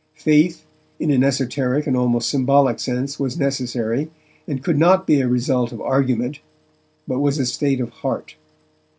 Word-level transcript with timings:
Faith, 0.15 0.65
in 0.99 1.11
an 1.11 1.23
esoteric 1.23 1.85
and 1.85 1.95
almost 1.95 2.27
symbolic 2.27 2.79
sense, 2.79 3.19
was 3.19 3.37
necessary, 3.37 4.09
and 4.47 4.63
could 4.63 4.79
not 4.79 5.05
be 5.05 5.21
a 5.21 5.27
result 5.27 5.71
of 5.71 5.79
argument, 5.79 6.39
but 7.07 7.19
was 7.19 7.37
a 7.37 7.45
state 7.45 7.79
of 7.79 7.91
heart. 7.91 8.35